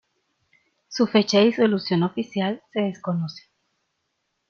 [0.87, 3.51] Su fecha de disolución oficial se desconoce.